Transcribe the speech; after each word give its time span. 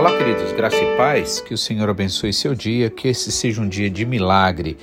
Olá, 0.00 0.16
queridos, 0.16 0.50
graça 0.52 0.78
e 0.78 0.96
paz, 0.96 1.42
que 1.42 1.52
o 1.52 1.58
Senhor 1.58 1.86
abençoe 1.90 2.32
seu 2.32 2.54
dia, 2.54 2.88
que 2.88 3.06
esse 3.06 3.30
seja 3.30 3.60
um 3.60 3.68
dia 3.68 3.90
de 3.90 4.06
milagre, 4.06 4.78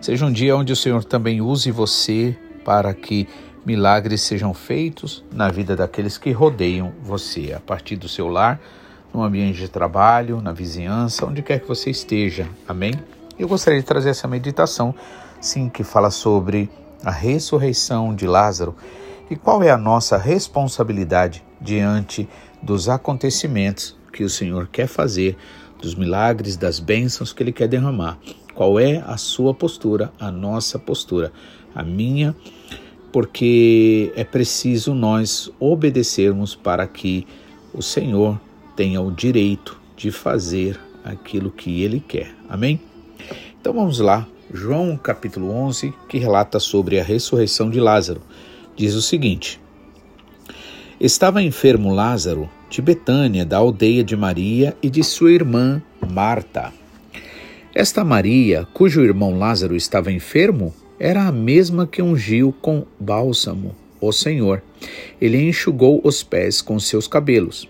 seja 0.00 0.24
um 0.24 0.30
dia 0.30 0.56
onde 0.56 0.72
o 0.72 0.76
Senhor 0.76 1.02
também 1.02 1.40
use 1.40 1.72
você 1.72 2.38
para 2.64 2.94
que 2.94 3.26
milagres 3.66 4.22
sejam 4.22 4.54
feitos 4.54 5.24
na 5.32 5.48
vida 5.48 5.74
daqueles 5.74 6.16
que 6.16 6.30
rodeiam 6.30 6.92
você, 7.02 7.52
a 7.52 7.58
partir 7.58 7.96
do 7.96 8.08
seu 8.08 8.28
lar, 8.28 8.60
no 9.12 9.24
ambiente 9.24 9.58
de 9.58 9.66
trabalho, 9.68 10.40
na 10.40 10.52
vizinhança, 10.52 11.26
onde 11.26 11.42
quer 11.42 11.58
que 11.58 11.66
você 11.66 11.90
esteja. 11.90 12.48
Amém? 12.68 12.94
Eu 13.36 13.48
gostaria 13.48 13.80
de 13.80 13.84
trazer 13.84 14.10
essa 14.10 14.28
meditação, 14.28 14.94
sim, 15.40 15.68
que 15.68 15.82
fala 15.82 16.12
sobre 16.12 16.70
a 17.04 17.10
ressurreição 17.10 18.14
de 18.14 18.24
Lázaro 18.24 18.76
e 19.28 19.34
qual 19.34 19.64
é 19.64 19.70
a 19.70 19.76
nossa 19.76 20.16
responsabilidade 20.16 21.42
diante 21.60 22.28
dos 22.62 22.88
acontecimentos 22.88 23.96
que 24.12 24.24
o 24.24 24.30
Senhor 24.30 24.68
quer 24.70 24.86
fazer, 24.86 25.36
dos 25.80 25.94
milagres, 25.94 26.56
das 26.56 26.78
bênçãos 26.78 27.32
que 27.32 27.42
Ele 27.42 27.52
quer 27.52 27.68
derramar. 27.68 28.18
Qual 28.54 28.78
é 28.78 29.02
a 29.06 29.16
sua 29.16 29.54
postura, 29.54 30.12
a 30.18 30.30
nossa 30.30 30.78
postura, 30.78 31.32
a 31.74 31.82
minha, 31.82 32.34
porque 33.12 34.12
é 34.14 34.24
preciso 34.24 34.94
nós 34.94 35.50
obedecermos 35.58 36.54
para 36.54 36.86
que 36.86 37.26
o 37.72 37.82
Senhor 37.82 38.40
tenha 38.76 39.00
o 39.00 39.10
direito 39.10 39.80
de 39.96 40.10
fazer 40.10 40.78
aquilo 41.04 41.50
que 41.50 41.82
Ele 41.82 42.00
quer. 42.00 42.34
Amém? 42.48 42.80
Então 43.60 43.72
vamos 43.72 44.00
lá, 44.00 44.26
João 44.52 44.96
capítulo 44.96 45.50
11, 45.50 45.92
que 46.08 46.18
relata 46.18 46.58
sobre 46.58 46.98
a 46.98 47.04
ressurreição 47.04 47.70
de 47.70 47.80
Lázaro. 47.80 48.22
Diz 48.76 48.94
o 48.94 49.02
seguinte: 49.02 49.60
Estava 51.00 51.42
enfermo 51.42 51.94
Lázaro 51.94 52.46
de 52.68 52.82
Betânia, 52.82 53.46
da 53.46 53.56
aldeia 53.56 54.04
de 54.04 54.14
Maria 54.14 54.76
e 54.82 54.90
de 54.90 55.02
sua 55.02 55.32
irmã 55.32 55.80
Marta. 56.12 56.74
Esta 57.74 58.04
Maria, 58.04 58.68
cujo 58.74 59.00
irmão 59.00 59.38
Lázaro 59.38 59.74
estava 59.74 60.12
enfermo, 60.12 60.74
era 60.98 61.22
a 61.22 61.32
mesma 61.32 61.86
que 61.86 62.02
ungiu 62.02 62.54
com 62.60 62.84
bálsamo 62.98 63.74
o 63.98 64.12
Senhor. 64.12 64.62
Ele 65.18 65.40
enxugou 65.48 66.02
os 66.04 66.22
pés 66.22 66.60
com 66.60 66.78
seus 66.78 67.08
cabelos. 67.08 67.66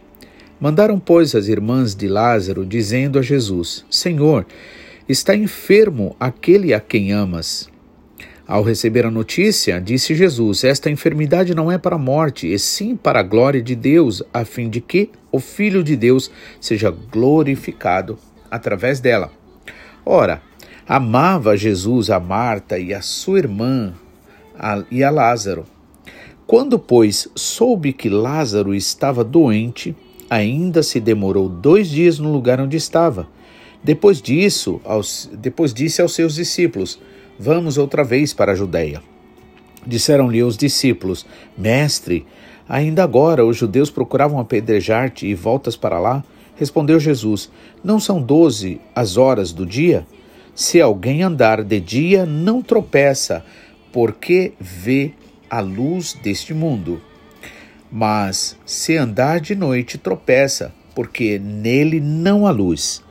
Mandaram, 0.61 0.98
pois, 0.98 1.33
as 1.37 1.47
irmãs 1.47 1.94
de 1.94 2.09
Lázaro, 2.09 2.67
dizendo 2.67 3.17
a 3.17 3.22
Jesus: 3.22 3.84
Senhor, 3.89 4.44
está 5.09 5.37
enfermo 5.37 6.17
aquele 6.19 6.75
a 6.75 6.81
quem 6.81 7.12
amas. 7.12 7.70
Ao 8.51 8.65
receber 8.65 9.06
a 9.06 9.12
notícia, 9.12 9.81
disse 9.81 10.12
Jesus: 10.12 10.65
Esta 10.65 10.91
enfermidade 10.91 11.55
não 11.55 11.70
é 11.70 11.79
para 11.79 11.95
a 11.95 11.98
morte, 11.98 12.53
e 12.53 12.59
sim 12.59 12.97
para 12.97 13.20
a 13.20 13.23
glória 13.23 13.62
de 13.62 13.77
Deus, 13.77 14.25
a 14.34 14.45
fim 14.45 14.69
de 14.69 14.81
que 14.81 15.09
o 15.31 15.39
Filho 15.39 15.84
de 15.84 15.95
Deus 15.95 16.29
seja 16.61 16.91
glorificado 16.91 18.19
através 18.51 18.98
dela. 18.98 19.31
Ora, 20.05 20.43
amava 20.84 21.56
Jesus 21.56 22.11
a 22.11 22.19
Marta 22.19 22.77
e 22.77 22.93
a 22.93 23.01
sua 23.01 23.39
irmã 23.39 23.95
a, 24.59 24.83
e 24.91 25.05
a 25.05 25.11
Lázaro. 25.11 25.65
Quando, 26.45 26.77
pois, 26.77 27.28
soube 27.37 27.93
que 27.93 28.09
Lázaro 28.09 28.75
estava 28.75 29.23
doente, 29.23 29.95
ainda 30.28 30.83
se 30.83 30.98
demorou 30.98 31.48
dois 31.48 31.89
dias 31.89 32.19
no 32.19 32.33
lugar 32.33 32.61
onde 32.61 32.77
estava. 32.77 33.28
Depois 33.81 34.21
disso, 34.21 34.81
aos, 34.84 35.31
depois 35.33 35.73
disse 35.73 36.03
aos 36.03 36.15
seus 36.15 36.34
discípulos: 36.34 36.98
Vamos 37.43 37.79
outra 37.79 38.05
vez 38.05 38.35
para 38.35 38.53
a 38.53 38.55
Judéia. 38.55 39.01
Disseram-lhe 39.87 40.43
os 40.43 40.59
discípulos: 40.59 41.25
Mestre, 41.56 42.27
ainda 42.69 43.03
agora 43.03 43.47
os 43.47 43.56
judeus 43.56 43.89
procuravam 43.89 44.39
apedrejar-te 44.39 45.27
e 45.27 45.34
voltas 45.34 45.75
para 45.75 45.99
lá? 45.99 46.23
Respondeu 46.55 47.00
Jesus: 47.00 47.50
Não 47.83 47.99
são 47.99 48.21
doze 48.21 48.79
as 48.95 49.17
horas 49.17 49.55
do 49.55 49.65
dia? 49.65 50.06
Se 50.55 50.83
alguém 50.83 51.23
andar 51.23 51.65
de 51.65 51.81
dia, 51.81 52.27
não 52.27 52.61
tropeça, 52.61 53.43
porque 53.91 54.53
vê 54.61 55.15
a 55.49 55.61
luz 55.61 56.12
deste 56.23 56.53
mundo. 56.53 57.00
Mas 57.91 58.55
se 58.67 58.99
andar 58.99 59.41
de 59.41 59.55
noite, 59.55 59.97
tropeça, 59.97 60.75
porque 60.95 61.39
nele 61.39 62.00
não 62.00 62.47
há 62.47 62.50
luz. 62.50 63.03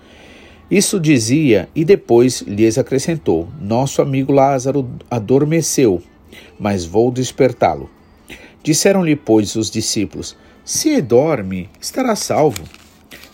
Isso 0.69 0.99
dizia 0.99 1.67
e 1.73 1.83
depois 1.83 2.41
lhes 2.41 2.77
acrescentou: 2.77 3.47
Nosso 3.59 4.01
amigo 4.01 4.31
Lázaro 4.31 4.87
adormeceu, 5.09 6.01
mas 6.59 6.85
vou 6.85 7.11
despertá-lo. 7.11 7.89
Disseram-lhe, 8.61 9.15
pois, 9.15 9.55
os 9.55 9.71
discípulos: 9.71 10.37
Se 10.63 11.01
dorme, 11.01 11.69
estará 11.81 12.15
salvo. 12.15 12.63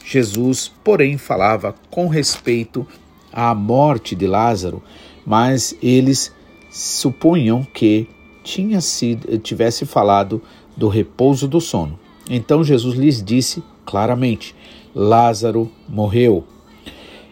Jesus, 0.06 0.72
porém, 0.82 1.18
falava 1.18 1.76
com 1.90 2.08
respeito 2.08 2.88
à 3.34 3.54
morte 3.54 4.16
de 4.16 4.28
Lázaro, 4.28 4.82
mas 5.26 5.76
eles 5.82 6.32
supunham 6.72 7.68
que 7.74 8.08
tinha 8.44 8.80
sido, 8.80 9.38
tivesse 9.40 9.86
falado 9.86 10.42
do 10.78 10.88
repouso 10.88 11.48
do 11.48 11.60
sono. 11.60 12.00
Então 12.30 12.64
Jesus 12.64 12.96
lhes 12.96 13.22
disse 13.22 13.62
claramente: 13.86 14.56
Lázaro 14.94 15.70
morreu 15.90 16.46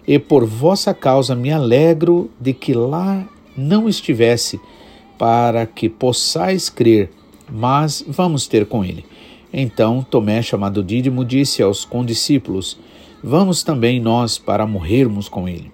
e 0.07 0.19
por 0.19 0.45
vossa 0.45 0.93
causa 0.93 1.35
me 1.35 1.51
alegro 1.51 2.29
de 2.39 2.53
que 2.53 2.73
lá 2.73 3.25
não 3.55 3.87
estivesse, 3.87 4.59
para 5.17 5.65
que 5.65 5.87
possais 5.87 6.69
crer, 6.69 7.09
mas 7.49 8.03
vamos 8.07 8.47
ter 8.47 8.65
com 8.65 8.83
ele. 8.83 9.05
Então 9.53 10.05
Tomé, 10.09 10.41
chamado 10.41 10.83
Dídimo, 10.83 11.23
disse 11.23 11.61
aos 11.61 11.85
condiscípulos: 11.85 12.77
Vamos 13.23 13.63
também 13.63 13.99
nós 13.99 14.37
para 14.37 14.65
morrermos 14.65 15.29
com 15.29 15.47
ele. 15.47 15.71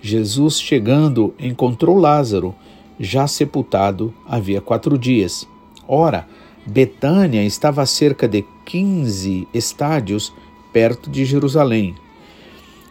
Jesus, 0.00 0.60
chegando, 0.60 1.34
encontrou 1.40 1.96
Lázaro, 1.96 2.54
já 3.00 3.26
sepultado 3.26 4.14
havia 4.26 4.60
quatro 4.60 4.96
dias. 4.96 5.48
Ora, 5.88 6.28
Betânia 6.66 7.42
estava 7.42 7.82
a 7.82 7.86
cerca 7.86 8.28
de 8.28 8.44
quinze 8.64 9.48
estádios 9.52 10.32
perto 10.72 11.10
de 11.10 11.24
Jerusalém, 11.24 11.94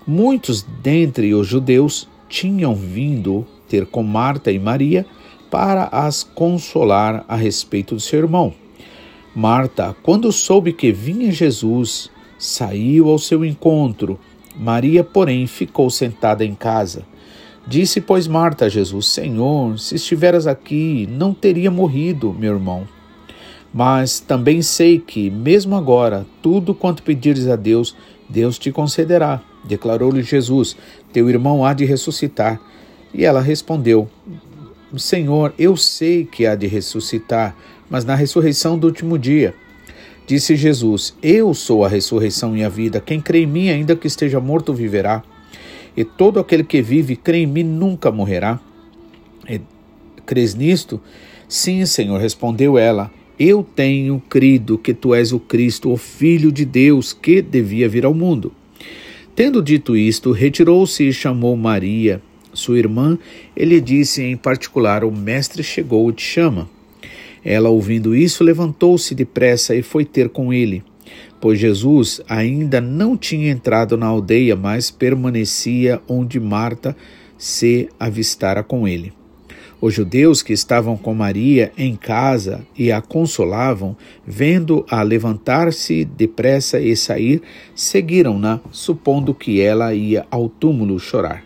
Muitos 0.07 0.65
dentre 0.81 1.33
os 1.33 1.45
judeus 1.45 2.07
tinham 2.29 2.73
vindo 2.73 3.45
ter 3.67 3.85
com 3.85 4.01
Marta 4.01 4.49
e 4.49 4.57
Maria 4.57 5.05
para 5.51 5.89
as 5.91 6.23
consolar 6.23 7.25
a 7.27 7.35
respeito 7.35 7.95
do 7.95 7.99
seu 7.99 8.19
irmão. 8.19 8.53
Marta, 9.35 9.93
quando 10.01 10.31
soube 10.31 10.71
que 10.71 10.93
vinha 10.93 11.29
Jesus, 11.29 12.09
saiu 12.39 13.09
ao 13.09 13.19
seu 13.19 13.43
encontro. 13.43 14.17
Maria, 14.55 15.03
porém, 15.03 15.45
ficou 15.45 15.89
sentada 15.89 16.45
em 16.45 16.55
casa. 16.55 17.05
Disse, 17.67 17.99
pois, 17.99 18.27
Marta 18.27 18.65
a 18.65 18.69
Jesus: 18.69 19.07
Senhor, 19.07 19.77
se 19.77 19.95
estiveras 19.95 20.47
aqui, 20.47 21.05
não 21.11 21.33
teria 21.33 21.69
morrido, 21.69 22.33
meu 22.33 22.53
irmão. 22.53 22.87
Mas 23.73 24.21
também 24.21 24.61
sei 24.61 24.99
que, 24.99 25.29
mesmo 25.29 25.75
agora, 25.75 26.25
tudo 26.41 26.73
quanto 26.73 27.03
pedires 27.03 27.47
a 27.47 27.57
Deus, 27.57 27.93
Deus 28.29 28.57
te 28.57 28.71
concederá. 28.71 29.41
Declarou-lhe 29.67 30.23
Jesus: 30.23 30.75
Teu 31.13 31.29
irmão 31.29 31.63
há 31.63 31.73
de 31.73 31.85
ressuscitar. 31.85 32.59
E 33.13 33.25
ela 33.25 33.41
respondeu: 33.41 34.09
Senhor, 34.95 35.53
eu 35.59 35.75
sei 35.75 36.25
que 36.25 36.45
há 36.45 36.55
de 36.55 36.65
ressuscitar, 36.65 37.55
mas 37.89 38.05
na 38.05 38.15
ressurreição 38.15 38.77
do 38.77 38.87
último 38.87 39.17
dia. 39.17 39.53
Disse 40.25 40.55
Jesus: 40.55 41.15
Eu 41.21 41.53
sou 41.53 41.85
a 41.85 41.87
ressurreição 41.89 42.55
e 42.55 42.63
a 42.63 42.69
vida. 42.69 42.99
Quem 42.99 43.19
crê 43.19 43.43
em 43.43 43.47
mim, 43.47 43.69
ainda 43.69 43.95
que 43.95 44.07
esteja 44.07 44.39
morto, 44.39 44.73
viverá. 44.73 45.23
E 45.95 46.03
todo 46.03 46.39
aquele 46.39 46.63
que 46.63 46.81
vive 46.81 47.13
e 47.13 47.17
crê 47.17 47.39
em 47.39 47.47
mim 47.47 47.63
nunca 47.63 48.11
morrerá. 48.11 48.59
E, 49.49 49.59
crês 50.25 50.53
nisto? 50.53 51.01
Sim, 51.47 51.85
Senhor, 51.85 52.19
respondeu 52.19 52.77
ela. 52.77 53.09
Eu 53.39 53.63
tenho 53.63 54.21
crido 54.27 54.77
que 54.77 54.93
tu 54.93 55.13
és 55.13 55.31
o 55.31 55.39
Cristo, 55.39 55.91
o 55.91 55.97
Filho 55.97 56.51
de 56.51 56.65
Deus, 56.65 57.13
que 57.13 57.41
devia 57.41 57.87
vir 57.87 58.05
ao 58.05 58.13
mundo. 58.13 58.51
Tendo 59.37 59.61
dito 59.61 59.95
isto, 59.95 60.31
retirou-se 60.31 61.07
e 61.07 61.13
chamou 61.13 61.55
Maria, 61.55 62.19
sua 62.53 62.79
irmã, 62.79 63.19
e 63.55 63.63
lhe 63.63 63.79
disse 63.79 64.23
em 64.23 64.35
particular: 64.35 65.03
O 65.03 65.11
mestre 65.11 65.61
chegou 65.61 66.09
e 66.09 66.13
te 66.13 66.23
chama. 66.23 66.67
Ela, 67.45 67.69
ouvindo 67.69 68.15
isso, 68.15 68.43
levantou-se 68.43 69.13
depressa 69.13 69.75
e 69.75 69.83
foi 69.83 70.05
ter 70.05 70.29
com 70.29 70.51
ele, 70.51 70.83
pois 71.39 71.59
Jesus 71.59 72.19
ainda 72.27 72.81
não 72.81 73.15
tinha 73.15 73.51
entrado 73.51 73.95
na 73.95 74.07
aldeia, 74.07 74.55
mas 74.55 74.89
permanecia 74.89 76.01
onde 76.07 76.39
Marta 76.39 76.97
se 77.37 77.89
avistara 77.99 78.63
com 78.63 78.87
ele. 78.87 79.13
Os 79.79 79.93
judeus 79.93 80.41
que 80.41 80.53
estavam 80.53 80.97
com 80.97 81.13
Maria 81.13 81.71
em 81.77 81.95
casa 81.95 82.65
e 82.75 82.91
a 82.91 82.99
consolavam, 82.99 83.95
vendo-a 84.25 85.03
levantar-se 85.03 86.03
depressa 86.03 86.79
e 86.79 86.95
sair, 86.95 87.43
seguiram-na, 87.75 88.59
supondo 88.71 89.35
que 89.35 89.61
ela 89.61 89.93
ia 89.93 90.25
ao 90.31 90.49
túmulo 90.49 90.99
chorar. 90.99 91.43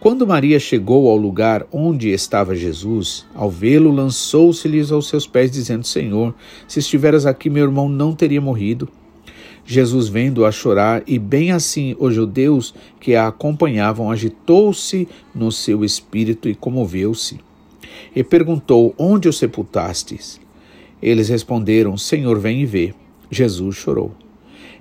Quando 0.00 0.26
Maria 0.26 0.58
chegou 0.58 1.08
ao 1.08 1.16
lugar 1.16 1.66
onde 1.70 2.08
estava 2.08 2.56
Jesus, 2.56 3.26
ao 3.34 3.50
vê-lo, 3.50 3.92
lançou-se-lhes 3.92 4.90
aos 4.90 5.08
seus 5.08 5.26
pés, 5.26 5.50
dizendo: 5.50 5.86
Senhor, 5.86 6.34
se 6.66 6.78
estiveras 6.80 7.26
aqui, 7.26 7.50
meu 7.50 7.64
irmão 7.64 7.88
não 7.88 8.12
teria 8.12 8.40
morrido. 8.40 8.88
Jesus, 9.64 10.08
vendo-a 10.08 10.50
chorar, 10.50 11.02
e 11.06 11.18
bem 11.18 11.52
assim 11.52 11.94
os 11.98 12.14
judeus 12.14 12.74
que 12.98 13.14
a 13.14 13.28
acompanhavam, 13.28 14.10
agitou-se 14.10 15.06
no 15.34 15.52
seu 15.52 15.84
espírito 15.84 16.48
e 16.48 16.54
comoveu-se. 16.54 17.38
E 18.14 18.24
perguntou: 18.24 18.94
Onde 18.98 19.28
o 19.28 19.32
sepultastes? 19.32 20.40
Eles 21.02 21.28
responderam: 21.28 21.96
Senhor, 21.96 22.38
vem 22.38 22.62
e 22.62 22.66
vê. 22.66 22.94
Jesus 23.30 23.76
chorou. 23.76 24.12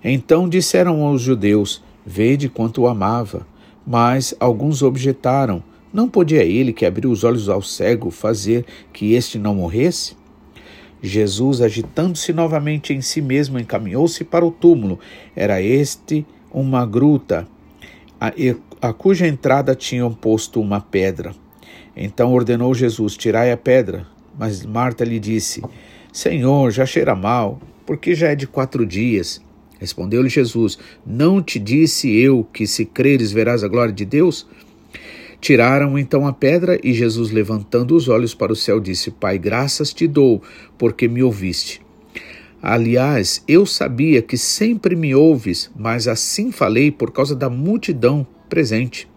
Então 0.03 0.49
disseram 0.49 1.03
aos 1.03 1.21
judeus: 1.21 1.81
Vede 2.05 2.49
quanto 2.49 2.81
o 2.81 2.87
amava. 2.87 3.45
Mas 3.85 4.33
alguns 4.39 4.81
objetaram: 4.81 5.63
Não 5.93 6.09
podia 6.09 6.43
ele 6.43 6.73
que 6.73 6.85
abriu 6.85 7.11
os 7.11 7.23
olhos 7.23 7.49
ao 7.49 7.61
cego 7.61 8.09
fazer 8.09 8.65
que 8.91 9.13
este 9.13 9.37
não 9.37 9.55
morresse? 9.55 10.19
Jesus, 11.01 11.61
agitando-se 11.61 12.33
novamente 12.33 12.93
em 12.93 13.01
si 13.01 13.21
mesmo, 13.21 13.59
encaminhou-se 13.59 14.23
para 14.23 14.45
o 14.45 14.51
túmulo. 14.51 14.99
Era 15.35 15.61
este 15.61 16.25
uma 16.51 16.85
gruta, 16.85 17.47
a, 18.19 18.33
a 18.81 18.93
cuja 18.93 19.27
entrada 19.27 19.75
tinham 19.75 20.13
posto 20.13 20.59
uma 20.59 20.81
pedra. 20.81 21.33
Então 21.95 22.33
ordenou 22.33 22.73
Jesus: 22.73 23.15
Tirai 23.15 23.51
a 23.51 23.57
pedra. 23.57 24.05
Mas 24.37 24.65
Marta 24.65 25.03
lhe 25.03 25.19
disse: 25.19 25.61
Senhor, 26.11 26.71
já 26.71 26.85
cheira 26.85 27.15
mal, 27.15 27.59
porque 27.85 28.15
já 28.15 28.29
é 28.29 28.35
de 28.35 28.47
quatro 28.47 28.85
dias. 28.85 29.41
Respondeu-lhe 29.79 30.29
Jesus: 30.29 30.77
Não 31.05 31.41
te 31.41 31.59
disse 31.59 32.13
eu 32.13 32.45
que 32.53 32.67
se 32.67 32.85
creres 32.85 33.31
verás 33.31 33.63
a 33.63 33.67
glória 33.67 33.93
de 33.93 34.05
Deus? 34.05 34.47
Tiraram 35.41 35.97
então 35.97 36.27
a 36.27 36.33
pedra 36.33 36.77
e 36.83 36.94
Jesus, 36.94 37.31
levantando 37.31 37.95
os 37.95 38.09
olhos 38.09 38.33
para 38.33 38.51
o 38.51 38.56
céu, 38.56 38.80
disse: 38.80 39.09
Pai, 39.09 39.38
graças 39.38 39.94
te 39.94 40.06
dou, 40.06 40.44
porque 40.77 41.07
me 41.07 41.24
ouviste. 41.24 41.81
Aliás, 42.62 43.41
eu 43.47 43.65
sabia 43.65 44.21
que 44.21 44.38
sempre 44.38 44.94
me 44.94 45.15
ouves, 45.15 45.71
mas 45.77 46.09
assim 46.09 46.51
falei 46.51 46.91
por 46.91 47.09
causa 47.12 47.33
da 47.33 47.50
multidão 47.50 48.27
presente, 48.50 49.07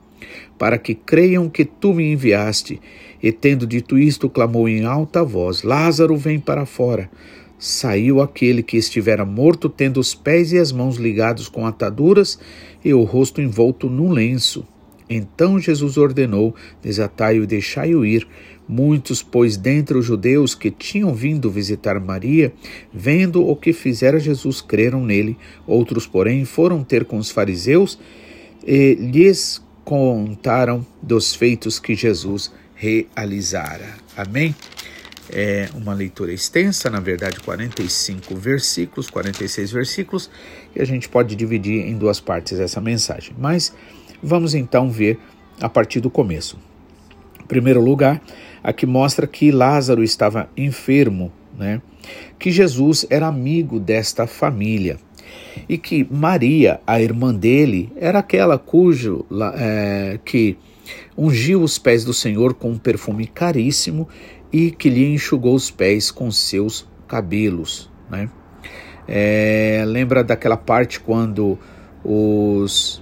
para 0.57 0.79
que 0.79 0.95
creiam 0.95 1.49
que 1.49 1.65
tu 1.65 1.93
me 1.93 2.13
enviaste. 2.13 2.81
E 3.21 3.33
tendo 3.33 3.67
dito 3.67 3.99
isto, 3.99 4.31
clamou 4.31 4.69
em 4.69 4.85
alta 4.85 5.25
voz: 5.25 5.65
Lázaro, 5.65 6.17
vem 6.17 6.39
para 6.39 6.65
fora. 6.65 7.11
Saiu 7.59 8.21
aquele 8.21 8.63
que 8.63 8.77
estivera 8.77 9.25
morto, 9.25 9.69
tendo 9.69 9.99
os 9.99 10.15
pés 10.15 10.53
e 10.53 10.59
as 10.59 10.71
mãos 10.71 10.97
ligados 10.97 11.49
com 11.49 11.67
ataduras 11.67 12.39
e 12.85 12.95
o 12.95 13.03
rosto 13.03 13.41
envolto 13.41 13.89
num 13.89 14.11
lenço. 14.11 14.65
Então 15.15 15.59
Jesus 15.59 15.97
ordenou: 15.97 16.55
Desatai-o 16.83 17.45
e 17.45 17.47
deixai-o 17.47 18.05
ir. 18.05 18.27
Muitos, 18.69 19.23
pois, 19.23 19.57
dentre 19.57 19.99
os 19.99 20.07
judeus 20.07 20.55
que 20.55 20.71
tinham 20.71 21.13
vindo 21.13 21.51
visitar 21.51 21.99
Maria, 22.01 22.53
vendo 22.93 23.47
o 23.47 23.57
que 23.57 23.73
fizera 23.73 24.19
Jesus, 24.19 24.61
creram 24.61 25.05
nele. 25.05 25.37
Outros, 25.67 26.07
porém, 26.07 26.45
foram 26.45 26.83
ter 26.85 27.05
com 27.05 27.19
os 27.19 27.31
fariseus 27.31 27.99
e 28.65 28.95
lhes 28.95 29.61
contaram 29.85 30.87
dos 31.03 31.35
feitos 31.35 31.79
que 31.79 31.95
Jesus 31.95 32.53
realizara. 32.75 33.97
Amém? 34.17 34.55
É 35.31 35.69
uma 35.75 35.95
leitura 35.95 36.33
extensa, 36.33 36.91
na 36.91 37.01
verdade, 37.01 37.41
45 37.41 38.35
versículos, 38.35 39.09
46 39.09 39.73
versículos, 39.73 40.31
e 40.75 40.83
a 40.83 40.85
gente 40.85 41.09
pode 41.09 41.35
dividir 41.35 41.87
em 41.87 41.97
duas 41.97 42.21
partes 42.21 42.59
essa 42.59 42.81
mensagem. 42.81 43.35
Mas 43.39 43.73
Vamos 44.23 44.55
então 44.55 44.91
ver 44.91 45.19
a 45.61 45.69
partir 45.69 46.01
do 46.01 46.11
começo. 46.11 46.59
Em 47.43 47.47
primeiro 47.47 47.83
lugar, 47.83 48.23
aqui 48.63 48.87
mostra 48.87 49.27
que 49.27 49.51
Lázaro 49.51 50.03
estava 50.03 50.49
enfermo, 50.57 51.33
né? 51.59 51.83
que 52.39 52.51
Jesus 52.51 53.07
era 53.11 53.27
amigo 53.27 53.79
desta 53.79 54.27
família 54.27 54.99
e 55.69 55.77
que 55.77 56.07
Maria, 56.11 56.81
a 56.87 57.01
irmã 57.01 57.35
dele, 57.35 57.93
era 57.97 58.21
aquela 58.21 58.59
cujo 58.59 59.25
é, 59.57 60.19
que 60.25 60.57
ungiu 61.17 61.63
os 61.63 61.79
pés 61.79 62.05
do 62.05 62.15
Senhor 62.15 62.55
com 62.55 62.71
um 62.71 62.79
perfume 62.79 63.27
caríssimo 63.27 64.09
e 64.53 64.71
que 64.71 64.89
lhe 64.89 65.13
enxugou 65.13 65.55
os 65.55 65.71
pés 65.71 66.11
com 66.11 66.31
seus 66.31 66.87
cabelos. 67.09 67.91
Né? 68.11 68.29
É, 69.07 69.85
lembra 69.87 70.23
daquela 70.23 70.57
parte 70.57 71.01
quando 71.01 71.59
os 72.05 73.02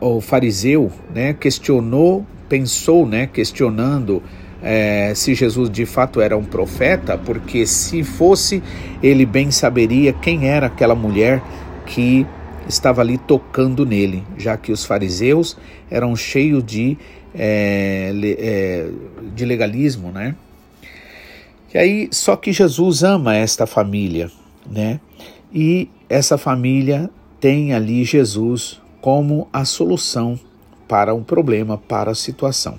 o 0.00 0.20
fariseu 0.20 0.90
né, 1.14 1.32
questionou, 1.32 2.26
pensou, 2.48 3.06
né, 3.06 3.26
questionando 3.26 4.22
é, 4.62 5.12
se 5.14 5.34
Jesus 5.34 5.70
de 5.70 5.86
fato 5.86 6.20
era 6.20 6.36
um 6.36 6.44
profeta, 6.44 7.16
porque 7.16 7.66
se 7.66 8.02
fosse, 8.02 8.62
ele 9.02 9.24
bem 9.24 9.50
saberia 9.50 10.12
quem 10.12 10.48
era 10.48 10.66
aquela 10.66 10.94
mulher 10.94 11.42
que 11.86 12.26
estava 12.68 13.00
ali 13.00 13.18
tocando 13.18 13.86
nele, 13.86 14.22
já 14.36 14.56
que 14.56 14.70
os 14.70 14.84
fariseus 14.84 15.56
eram 15.90 16.14
cheios 16.14 16.62
de, 16.64 16.96
é, 17.34 18.12
é, 18.38 18.88
de 19.34 19.44
legalismo, 19.44 20.12
né? 20.12 20.34
E 21.72 21.78
aí, 21.78 22.08
só 22.10 22.36
que 22.36 22.52
Jesus 22.52 23.02
ama 23.02 23.34
esta 23.36 23.66
família, 23.66 24.30
né? 24.70 25.00
E 25.52 25.88
essa 26.08 26.36
família 26.36 27.08
tem 27.40 27.72
ali 27.72 28.04
Jesus 28.04 28.79
como 29.00 29.48
a 29.52 29.64
solução 29.64 30.38
para 30.88 31.14
um 31.14 31.22
problema, 31.22 31.78
para 31.78 32.10
a 32.10 32.14
situação. 32.14 32.78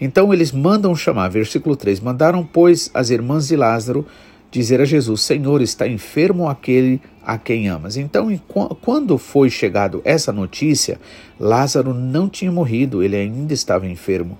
Então 0.00 0.32
eles 0.32 0.52
mandam 0.52 0.94
chamar, 0.94 1.28
versículo 1.28 1.76
3: 1.76 2.00
Mandaram, 2.00 2.44
pois, 2.44 2.90
as 2.92 3.10
irmãs 3.10 3.48
de 3.48 3.56
Lázaro 3.56 4.06
dizer 4.50 4.80
a 4.80 4.84
Jesus: 4.84 5.20
Senhor, 5.22 5.60
está 5.60 5.86
enfermo 5.86 6.48
aquele 6.48 7.00
a 7.24 7.36
quem 7.36 7.68
amas. 7.68 7.96
Então, 7.96 8.28
quando 8.80 9.18
foi 9.18 9.50
chegado 9.50 10.00
essa 10.04 10.32
notícia, 10.32 11.00
Lázaro 11.40 11.92
não 11.92 12.28
tinha 12.28 12.52
morrido, 12.52 13.02
ele 13.02 13.16
ainda 13.16 13.52
estava 13.52 13.86
enfermo. 13.86 14.38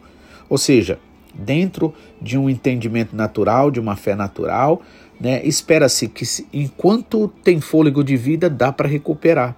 Ou 0.48 0.58
seja, 0.58 0.98
dentro 1.34 1.92
de 2.20 2.38
um 2.38 2.48
entendimento 2.48 3.16
natural, 3.16 3.70
de 3.70 3.80
uma 3.80 3.96
fé 3.96 4.14
natural, 4.14 4.82
né, 5.20 5.44
espera-se 5.44 6.08
que 6.08 6.24
enquanto 6.52 7.28
tem 7.42 7.60
fôlego 7.60 8.04
de 8.04 8.16
vida, 8.16 8.48
dá 8.48 8.70
para 8.70 8.88
recuperar 8.88 9.56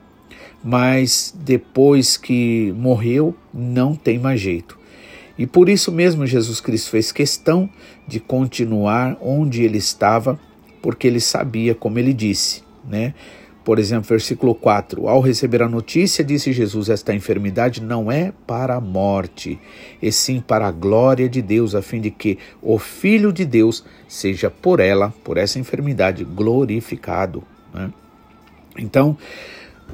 mas 0.62 1.34
depois 1.36 2.16
que 2.16 2.72
morreu, 2.76 3.34
não 3.52 3.94
tem 3.94 4.18
mais 4.18 4.40
jeito. 4.40 4.78
E 5.38 5.46
por 5.46 5.68
isso 5.68 5.92
mesmo 5.92 6.26
Jesus 6.26 6.60
Cristo 6.60 6.90
fez 6.90 7.12
questão 7.12 7.68
de 8.06 8.18
continuar 8.18 9.16
onde 9.20 9.62
ele 9.62 9.78
estava, 9.78 10.38
porque 10.80 11.06
ele 11.06 11.20
sabia, 11.20 11.74
como 11.74 11.98
ele 11.98 12.12
disse, 12.12 12.62
né? 12.88 13.14
Por 13.66 13.80
exemplo, 13.80 14.08
versículo 14.08 14.54
4: 14.54 15.08
Ao 15.08 15.20
receber 15.20 15.60
a 15.60 15.68
notícia, 15.68 16.22
disse 16.22 16.52
Jesus: 16.52 16.88
Esta 16.88 17.12
enfermidade 17.12 17.82
não 17.82 18.12
é 18.12 18.32
para 18.46 18.76
a 18.76 18.80
morte, 18.80 19.58
e 20.00 20.12
sim 20.12 20.40
para 20.40 20.68
a 20.68 20.70
glória 20.70 21.28
de 21.28 21.42
Deus, 21.42 21.74
a 21.74 21.82
fim 21.82 22.00
de 22.00 22.12
que 22.12 22.38
o 22.62 22.78
Filho 22.78 23.32
de 23.32 23.44
Deus 23.44 23.84
seja 24.06 24.48
por 24.48 24.78
ela, 24.78 25.12
por 25.24 25.36
essa 25.36 25.58
enfermidade, 25.58 26.22
glorificado. 26.22 27.42
Né? 27.74 27.90
Então, 28.78 29.18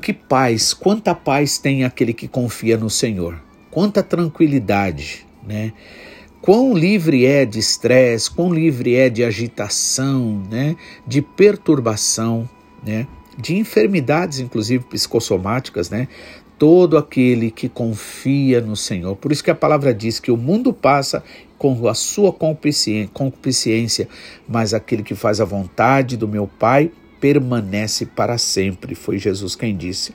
que 0.00 0.12
paz, 0.12 0.75
quanta 0.75 1.14
paz 1.14 1.58
tem 1.58 1.84
aquele 1.84 2.12
que 2.12 2.26
confia 2.26 2.76
no 2.76 2.90
Senhor, 2.90 3.40
quanta 3.70 4.02
tranquilidade, 4.02 5.26
né? 5.46 5.72
Quão 6.40 6.75
livre 6.75 7.25
é 7.25 7.44
de 7.44 7.61
estresse, 7.61 8.28
quão 8.28 8.52
livre 8.52 8.96
é 8.96 9.08
de 9.08 9.22
agitação, 9.22 10.42
né? 10.50 10.75
De 11.06 11.22
perturbação, 11.22 12.49
né? 12.84 13.06
De 13.38 13.56
enfermidades, 13.56 14.40
inclusive 14.40 14.84
psicossomáticas, 14.84 15.88
né? 15.88 16.08
Todo 16.58 16.99
aquele 16.99 17.50
que 17.50 17.68
confia 17.68 18.61
no 18.61 18.75
Senhor. 18.75 19.14
Por 19.14 19.30
isso 19.30 19.44
que 19.44 19.52
a 19.52 19.54
palavra 19.54 19.94
diz 19.94 20.18
que 20.18 20.32
o 20.32 20.37
mundo 20.37 20.72
passa 20.72 21.22
com 21.56 21.87
a 21.87 21.94
sua 21.94 22.32
concupiscência, 22.32 24.08
mas 24.49 24.75
aquele 24.75 25.04
que 25.04 25.14
faz 25.14 25.40
a 25.40 25.44
vontade 25.44 26.16
do 26.16 26.26
meu 26.26 26.49
Pai 26.49 26.90
permanece 27.23 28.05
para 28.05 28.37
sempre. 28.37 28.97
Foi 28.97 29.17
Jesus 29.17 29.55
quem 29.55 29.76
disse. 29.76 30.12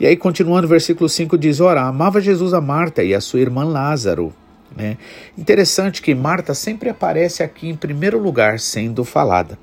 E 0.00 0.06
aí, 0.06 0.16
continuando, 0.16 0.66
o 0.66 0.68
versículo 0.68 1.08
5 1.08 1.38
diz: 1.38 1.60
Ora, 1.60 1.82
amava 1.82 2.20
Jesus 2.20 2.52
a 2.52 2.60
Marta 2.60 3.04
e 3.04 3.14
a 3.14 3.20
sua 3.20 3.38
irmã 3.38 3.64
Lázaro. 3.64 4.34
Né? 4.76 4.98
Interessante 5.36 6.02
que 6.02 6.14
Marta 6.16 6.54
sempre 6.54 6.88
aparece 6.90 7.44
aqui 7.44 7.68
em 7.68 7.76
primeiro 7.76 8.18
lugar 8.18 8.58
sendo 8.58 9.04
falada. 9.04 9.56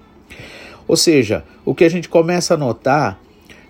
Ou 0.87 0.95
seja, 0.95 1.43
o 1.65 1.75
que 1.75 1.83
a 1.83 1.89
gente 1.89 2.07
começa 2.07 2.53
a 2.53 2.57
notar 2.57 3.19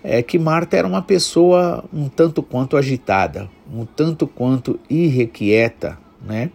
é 0.02 0.22
que 0.22 0.38
Marta 0.38 0.76
era 0.76 0.86
uma 0.86 1.02
pessoa 1.02 1.84
um 1.92 2.08
tanto 2.08 2.40
quanto 2.40 2.76
agitada, 2.76 3.50
um 3.72 3.84
tanto 3.84 4.26
quanto 4.28 4.78
irrequieta, 4.88 5.98
né? 6.24 6.50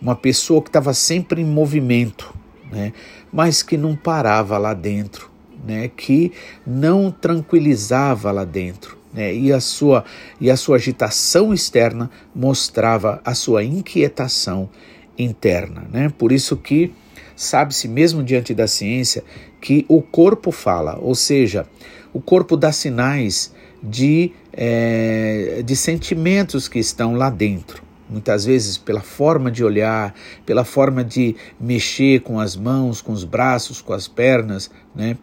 Uma 0.00 0.14
pessoa 0.14 0.62
que 0.62 0.68
estava 0.68 0.94
sempre 0.94 1.40
em 1.40 1.44
movimento, 1.44 2.32
né? 2.70 2.92
Mas 3.32 3.62
que 3.62 3.76
não 3.76 3.96
parava 3.96 4.58
lá 4.58 4.74
dentro, 4.74 5.33
né, 5.64 5.88
que 5.88 6.32
não 6.66 7.10
tranquilizava 7.10 8.30
lá 8.30 8.44
dentro. 8.44 8.98
Né, 9.12 9.32
e, 9.34 9.52
a 9.52 9.60
sua, 9.60 10.04
e 10.40 10.50
a 10.50 10.56
sua 10.56 10.76
agitação 10.76 11.54
externa 11.54 12.10
mostrava 12.34 13.20
a 13.24 13.34
sua 13.34 13.62
inquietação 13.62 14.68
interna. 15.16 15.86
Né? 15.92 16.12
Por 16.18 16.32
isso 16.32 16.56
que 16.56 16.92
sabe-se 17.36 17.86
mesmo 17.86 18.22
diante 18.22 18.52
da 18.54 18.66
ciência 18.66 19.22
que 19.60 19.84
o 19.88 20.02
corpo 20.02 20.50
fala, 20.50 20.98
ou 21.00 21.14
seja, 21.14 21.66
o 22.12 22.20
corpo 22.20 22.56
dá 22.56 22.72
sinais 22.72 23.52
de, 23.82 24.32
é, 24.52 25.62
de 25.64 25.76
sentimentos 25.76 26.68
que 26.68 26.78
estão 26.78 27.14
lá 27.14 27.30
dentro. 27.30 27.83
Muitas 28.08 28.44
vezes, 28.44 28.76
pela 28.76 29.00
forma 29.00 29.50
de 29.50 29.64
olhar, 29.64 30.14
pela 30.44 30.64
forma 30.64 31.02
de 31.02 31.34
mexer 31.58 32.20
com 32.20 32.38
as 32.38 32.54
mãos, 32.54 33.00
com 33.00 33.12
os 33.12 33.24
braços, 33.24 33.80
com 33.80 33.92
as 33.92 34.06
pernas, 34.06 34.70
né? 34.94 35.16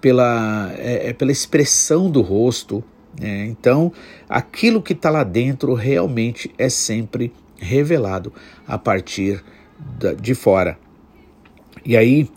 pela, 0.00 0.70
é, 0.76 1.08
é 1.08 1.12
pela 1.12 1.32
expressão 1.32 2.10
do 2.10 2.20
rosto. 2.20 2.84
Né? 3.18 3.46
Então, 3.46 3.92
aquilo 4.28 4.82
que 4.82 4.92
está 4.92 5.10
lá 5.10 5.24
dentro 5.24 5.74
realmente 5.74 6.50
é 6.58 6.68
sempre 6.68 7.32
revelado 7.56 8.32
a 8.66 8.78
partir 8.78 9.42
de 10.20 10.34
fora. 10.34 10.78
E 11.84 11.96
aí, 11.96 12.28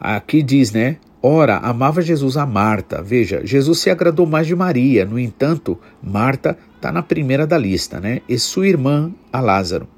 aqui 0.00 0.42
diz, 0.42 0.72
né? 0.72 0.96
Ora, 1.26 1.56
amava 1.56 2.02
Jesus 2.02 2.36
a 2.36 2.44
Marta. 2.44 3.00
Veja, 3.00 3.40
Jesus 3.46 3.78
se 3.78 3.88
agradou 3.88 4.26
mais 4.26 4.46
de 4.46 4.54
Maria. 4.54 5.06
No 5.06 5.18
entanto, 5.18 5.78
Marta 6.02 6.54
está 6.76 6.92
na 6.92 7.02
primeira 7.02 7.46
da 7.46 7.56
lista, 7.56 7.98
né? 7.98 8.20
E 8.28 8.38
sua 8.38 8.68
irmã, 8.68 9.10
a 9.32 9.40
Lázaro. 9.40 9.88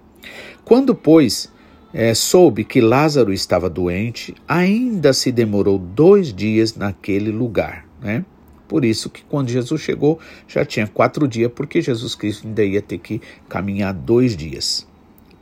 Quando, 0.65 0.95
pois, 0.95 1.53
é, 1.93 2.15
soube 2.15 2.63
que 2.63 2.81
Lázaro 2.81 3.33
estava 3.33 3.69
doente, 3.69 4.37
ainda 4.47 5.13
se 5.13 5.33
demorou 5.33 5.81
dois 5.81 6.33
dias 6.33 6.77
naquele 6.77 7.33
lugar, 7.33 7.89
né? 8.01 8.25
Por 8.69 8.85
isso 8.85 9.11
que 9.11 9.25
quando 9.25 9.49
Jesus 9.49 9.81
chegou, 9.81 10.21
já 10.47 10.65
tinha 10.65 10.87
quatro 10.87 11.27
dias, 11.27 11.51
porque 11.53 11.83
Jesus 11.83 12.15
Cristo 12.15 12.47
ainda 12.47 12.65
ia 12.65 12.81
ter 12.81 12.99
que 12.99 13.21
caminhar 13.49 13.93
dois 13.93 14.37
dias. 14.37 14.87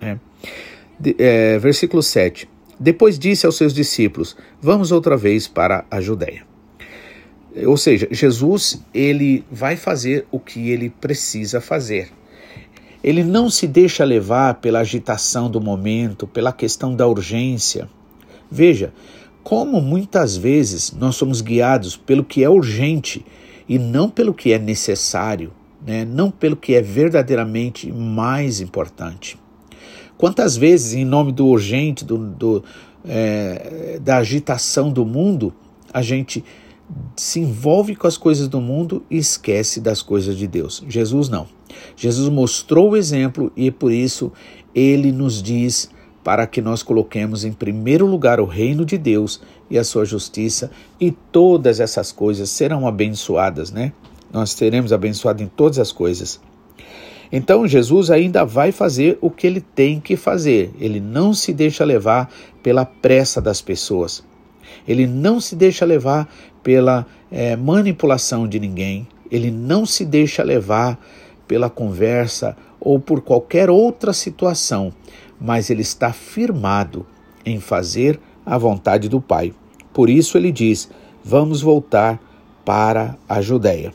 Né? 0.00 0.18
De, 0.98 1.14
é, 1.18 1.58
versículo 1.58 2.02
7. 2.02 2.53
Depois 2.78 3.18
disse 3.18 3.46
aos 3.46 3.56
seus 3.56 3.72
discípulos: 3.72 4.36
Vamos 4.60 4.92
outra 4.92 5.16
vez 5.16 5.46
para 5.46 5.84
a 5.90 6.00
Judéia. 6.00 6.42
Ou 7.66 7.76
seja, 7.76 8.08
Jesus 8.10 8.82
ele 8.92 9.44
vai 9.50 9.76
fazer 9.76 10.26
o 10.30 10.40
que 10.40 10.70
ele 10.70 10.90
precisa 10.90 11.60
fazer. 11.60 12.10
Ele 13.02 13.22
não 13.22 13.48
se 13.48 13.66
deixa 13.66 14.02
levar 14.02 14.54
pela 14.54 14.80
agitação 14.80 15.50
do 15.50 15.60
momento, 15.60 16.26
pela 16.26 16.52
questão 16.52 16.96
da 16.96 17.06
urgência. 17.06 17.88
Veja, 18.50 18.92
como 19.42 19.80
muitas 19.80 20.36
vezes 20.36 20.90
nós 20.92 21.14
somos 21.14 21.40
guiados 21.42 21.96
pelo 21.96 22.24
que 22.24 22.42
é 22.42 22.48
urgente 22.48 23.24
e 23.68 23.78
não 23.78 24.08
pelo 24.08 24.34
que 24.34 24.52
é 24.52 24.58
necessário, 24.58 25.52
né? 25.86 26.04
não 26.04 26.30
pelo 26.30 26.56
que 26.56 26.74
é 26.74 26.80
verdadeiramente 26.80 27.92
mais 27.92 28.60
importante. 28.60 29.38
Quantas 30.24 30.56
vezes, 30.56 30.94
em 30.94 31.04
nome 31.04 31.32
do 31.32 31.46
urgente, 31.46 32.02
do, 32.02 32.16
do 32.16 32.64
é, 33.04 34.00
da 34.02 34.16
agitação 34.16 34.90
do 34.90 35.04
mundo, 35.04 35.52
a 35.92 36.00
gente 36.00 36.42
se 37.14 37.40
envolve 37.40 37.94
com 37.94 38.06
as 38.06 38.16
coisas 38.16 38.48
do 38.48 38.58
mundo 38.58 39.04
e 39.10 39.18
esquece 39.18 39.82
das 39.82 40.00
coisas 40.00 40.38
de 40.38 40.46
Deus. 40.46 40.82
Jesus 40.88 41.28
não. 41.28 41.46
Jesus 41.94 42.26
mostrou 42.30 42.92
o 42.92 42.96
exemplo 42.96 43.52
e 43.54 43.70
por 43.70 43.92
isso 43.92 44.32
ele 44.74 45.12
nos 45.12 45.42
diz 45.42 45.90
para 46.24 46.46
que 46.46 46.62
nós 46.62 46.82
coloquemos 46.82 47.44
em 47.44 47.52
primeiro 47.52 48.06
lugar 48.06 48.40
o 48.40 48.46
reino 48.46 48.86
de 48.86 48.96
Deus 48.96 49.42
e 49.68 49.76
a 49.76 49.84
sua 49.84 50.06
justiça, 50.06 50.70
e 50.98 51.10
todas 51.10 51.80
essas 51.80 52.10
coisas 52.10 52.48
serão 52.48 52.88
abençoadas, 52.88 53.70
né? 53.70 53.92
Nós 54.32 54.52
seremos 54.52 54.90
abençoados 54.90 55.42
em 55.42 55.48
todas 55.48 55.78
as 55.78 55.92
coisas. 55.92 56.40
Então 57.36 57.66
Jesus 57.66 58.12
ainda 58.12 58.44
vai 58.44 58.70
fazer 58.70 59.18
o 59.20 59.28
que 59.28 59.44
ele 59.44 59.60
tem 59.60 59.98
que 59.98 60.14
fazer. 60.16 60.70
Ele 60.78 61.00
não 61.00 61.34
se 61.34 61.52
deixa 61.52 61.84
levar 61.84 62.32
pela 62.62 62.84
pressa 62.84 63.40
das 63.40 63.60
pessoas. 63.60 64.22
Ele 64.86 65.04
não 65.04 65.40
se 65.40 65.56
deixa 65.56 65.84
levar 65.84 66.32
pela 66.62 67.04
é, 67.32 67.56
manipulação 67.56 68.46
de 68.46 68.60
ninguém. 68.60 69.08
Ele 69.32 69.50
não 69.50 69.84
se 69.84 70.04
deixa 70.04 70.44
levar 70.44 70.96
pela 71.48 71.68
conversa 71.68 72.56
ou 72.78 73.00
por 73.00 73.20
qualquer 73.20 73.68
outra 73.68 74.12
situação, 74.12 74.92
mas 75.40 75.70
ele 75.70 75.82
está 75.82 76.12
firmado 76.12 77.04
em 77.44 77.58
fazer 77.58 78.20
a 78.46 78.56
vontade 78.56 79.08
do 79.08 79.20
Pai. 79.20 79.52
Por 79.92 80.08
isso 80.08 80.38
ele 80.38 80.52
diz: 80.52 80.88
Vamos 81.24 81.62
voltar 81.62 82.22
para 82.64 83.16
a 83.28 83.42
Judéia. 83.42 83.92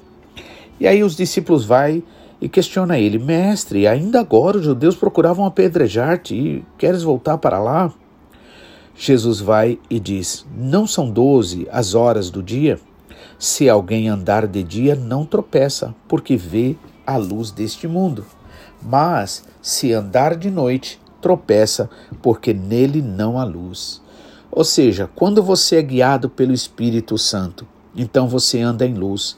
E 0.78 0.86
aí 0.86 1.02
os 1.02 1.16
discípulos 1.16 1.64
vai 1.64 2.04
e 2.42 2.48
questiona 2.48 2.98
ele: 2.98 3.20
Mestre, 3.20 3.88
ainda 3.88 4.20
agora 4.20 4.58
os 4.58 4.64
judeus 4.64 4.96
procuravam 4.96 5.46
apedrejar-te 5.46 6.36
e 6.36 6.66
queres 6.78 7.04
voltar 7.04 7.38
para 7.38 7.60
lá? 7.60 7.92
Jesus 8.96 9.40
vai 9.40 9.80
e 9.90 10.00
diz: 10.00 10.46
Não 10.56 10.86
são 10.86 11.10
doze 11.10 11.68
as 11.72 11.96
horas 11.96 12.30
do 12.30 12.44
dia? 12.44 12.80
Se 13.38 13.70
alguém 13.70 14.10
andar 14.10 14.46
de 14.48 14.62
dia, 14.64 14.96
não 14.96 15.26
tropeça, 15.26 15.96
porque 16.08 16.36
vê 16.36 16.76
a 17.06 17.16
luz 17.18 17.52
deste 17.52 17.88
mundo. 17.88 18.26
Mas 18.82 19.44
se 19.62 19.94
andar 19.94 20.36
de 20.36 20.52
noite, 20.52 21.00
tropeça, 21.22 21.90
porque 22.22 22.54
nele 22.54 23.02
não 23.02 23.40
há 23.40 23.44
luz. 23.44 24.02
Ou 24.52 24.64
seja, 24.64 25.10
quando 25.16 25.44
você 25.44 25.78
é 25.78 25.82
guiado 25.82 26.30
pelo 26.30 26.54
Espírito 26.54 27.18
Santo, 27.18 27.68
então 27.96 28.28
você 28.28 28.60
anda 28.60 28.86
em 28.86 28.94
luz. 28.94 29.38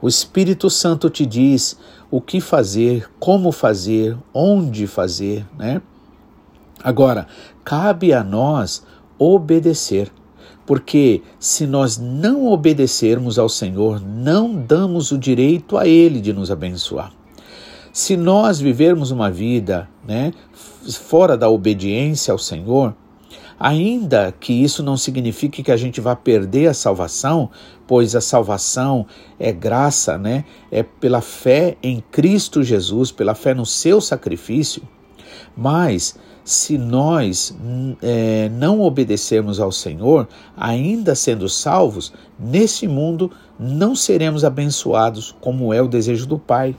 O 0.00 0.08
Espírito 0.08 0.68
Santo 0.70 1.08
te 1.10 1.26
diz 1.26 1.76
o 2.12 2.20
que 2.20 2.42
fazer, 2.42 3.10
como 3.18 3.50
fazer, 3.50 4.18
onde 4.34 4.86
fazer, 4.86 5.46
né? 5.58 5.80
Agora, 6.84 7.26
cabe 7.64 8.12
a 8.12 8.22
nós 8.22 8.84
obedecer, 9.18 10.12
porque 10.66 11.22
se 11.40 11.66
nós 11.66 11.96
não 11.96 12.46
obedecermos 12.48 13.38
ao 13.38 13.48
Senhor, 13.48 13.98
não 13.98 14.54
damos 14.54 15.10
o 15.10 15.16
direito 15.16 15.78
a 15.78 15.88
Ele 15.88 16.20
de 16.20 16.34
nos 16.34 16.50
abençoar. 16.50 17.14
Se 17.94 18.14
nós 18.14 18.60
vivermos 18.60 19.10
uma 19.10 19.30
vida 19.30 19.88
né, 20.06 20.34
fora 20.84 21.34
da 21.34 21.48
obediência 21.48 22.30
ao 22.30 22.38
Senhor, 22.38 22.94
Ainda 23.64 24.34
que 24.40 24.52
isso 24.52 24.82
não 24.82 24.96
signifique 24.96 25.62
que 25.62 25.70
a 25.70 25.76
gente 25.76 26.00
vá 26.00 26.16
perder 26.16 26.66
a 26.66 26.74
salvação, 26.74 27.48
pois 27.86 28.16
a 28.16 28.20
salvação 28.20 29.06
é 29.38 29.52
graça, 29.52 30.18
né? 30.18 30.44
É 30.68 30.82
pela 30.82 31.20
fé 31.20 31.76
em 31.80 32.02
Cristo 32.10 32.64
Jesus, 32.64 33.12
pela 33.12 33.36
fé 33.36 33.54
no 33.54 33.64
seu 33.64 34.00
sacrifício. 34.00 34.82
Mas 35.56 36.18
se 36.42 36.76
nós 36.76 37.56
é, 38.02 38.48
não 38.48 38.80
obedecermos 38.80 39.60
ao 39.60 39.70
Senhor, 39.70 40.26
ainda 40.56 41.14
sendo 41.14 41.48
salvos, 41.48 42.12
nesse 42.36 42.88
mundo 42.88 43.30
não 43.60 43.94
seremos 43.94 44.44
abençoados 44.44 45.32
como 45.40 45.72
é 45.72 45.80
o 45.80 45.86
desejo 45.86 46.26
do 46.26 46.36
Pai, 46.36 46.74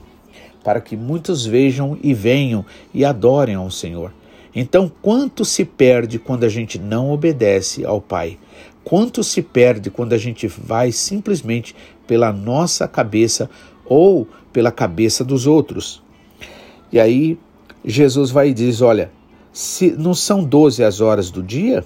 para 0.62 0.82
que 0.82 0.98
muitos 0.98 1.46
vejam 1.46 1.96
e 2.02 2.12
venham 2.12 2.62
e 2.92 3.06
adorem 3.06 3.54
ao 3.54 3.70
Senhor. 3.70 4.12
Então, 4.54 4.90
quanto 5.02 5.44
se 5.44 5.64
perde 5.64 6.18
quando 6.18 6.44
a 6.44 6.48
gente 6.48 6.78
não 6.78 7.10
obedece 7.10 7.84
ao 7.84 8.00
Pai? 8.00 8.38
Quanto 8.84 9.24
se 9.24 9.42
perde 9.42 9.90
quando 9.90 10.12
a 10.12 10.18
gente 10.18 10.46
vai 10.46 10.92
simplesmente 10.92 11.74
pela 12.06 12.32
nossa 12.32 12.86
cabeça 12.86 13.50
ou 13.84 14.28
pela 14.52 14.70
cabeça 14.70 15.24
dos 15.24 15.46
outros? 15.46 16.02
E 16.92 17.00
aí, 17.00 17.38
Jesus 17.84 18.30
vai 18.30 18.50
e 18.50 18.54
diz: 18.54 18.80
Olha, 18.80 19.10
se 19.52 19.90
não 19.90 20.14
são 20.14 20.44
doze 20.44 20.84
as 20.84 21.00
horas 21.00 21.30
do 21.30 21.42
dia? 21.42 21.84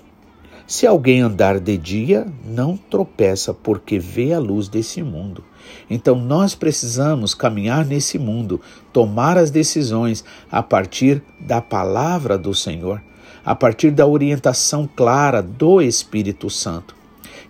Se 0.67 0.87
alguém 0.87 1.23
andar 1.23 1.59
de 1.59 1.79
dia, 1.79 2.27
não 2.45 2.77
tropeça, 2.77 3.55
porque 3.55 3.99
vê 3.99 4.35
a 4.35 4.39
luz 4.39 4.69
desse 4.69 5.03
mundo. 5.03 5.43
Então 5.89 6.15
nós 6.15 6.55
precisamos 6.55 7.35
caminhar 7.35 7.85
nesse 7.85 8.19
mundo, 8.19 8.61
tomar 8.93 9.37
as 9.37 9.51
decisões 9.51 10.25
a 10.51 10.63
partir 10.63 11.23
da 11.41 11.61
palavra 11.61 12.37
do 12.37 12.55
Senhor, 12.55 13.03
a 13.45 13.55
partir 13.55 13.91
da 13.91 14.07
orientação 14.07 14.89
clara 14.95 15.43
do 15.43 15.81
Espírito 15.81 16.51
Santo, 16.51 16.95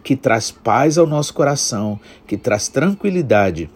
que 0.03 0.17
traz 0.17 0.51
paz 0.51 0.99
ao 0.99 1.07
nosso 1.07 1.35
coração, 1.35 1.99
que 2.27 2.37
traz 2.37 2.69
tranquilidade 2.69 3.71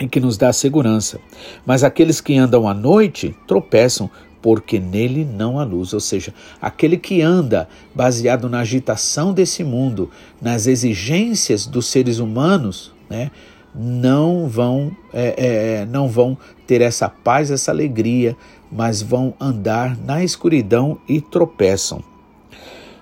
e 0.00 0.08
que 0.08 0.20
nos 0.20 0.36
dá 0.36 0.52
segurança. 0.52 1.20
Mas 1.66 1.84
aqueles 1.84 2.20
que 2.20 2.36
andam 2.36 2.66
à 2.66 2.74
noite 2.74 3.36
tropeçam 3.46 4.10
porque 4.42 4.80
nele 4.80 5.24
não 5.24 5.58
há 5.58 5.64
luz. 5.64 5.94
Ou 5.94 6.00
seja, 6.00 6.34
aquele 6.60 6.96
que 6.96 7.22
anda 7.22 7.68
baseado 7.94 8.50
na 8.50 8.58
agitação 8.58 9.32
desse 9.32 9.62
mundo, 9.62 10.10
nas 10.40 10.66
exigências 10.66 11.64
dos 11.64 11.86
seres 11.86 12.18
humanos, 12.18 12.92
né, 13.08 13.30
não 13.74 14.48
vão 14.48 14.94
é, 15.12 15.80
é, 15.80 15.86
não 15.86 16.08
vão 16.08 16.36
ter 16.66 16.80
essa 16.80 17.08
paz, 17.08 17.50
essa 17.50 17.70
alegria, 17.70 18.36
mas 18.70 19.02
vão 19.02 19.34
andar 19.40 19.96
na 19.96 20.22
escuridão 20.22 20.98
e 21.08 21.20
tropeçam. 21.20 22.02